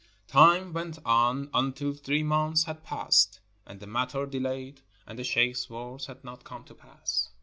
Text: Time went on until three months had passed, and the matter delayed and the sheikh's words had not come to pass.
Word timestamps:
Time 0.27 0.73
went 0.73 0.97
on 1.05 1.47
until 1.53 1.93
three 1.93 2.23
months 2.23 2.63
had 2.63 2.83
passed, 2.83 3.39
and 3.67 3.79
the 3.79 3.85
matter 3.85 4.25
delayed 4.25 4.81
and 5.05 5.19
the 5.19 5.23
sheikh's 5.23 5.69
words 5.69 6.07
had 6.07 6.23
not 6.23 6.43
come 6.43 6.63
to 6.63 6.73
pass. 6.73 7.29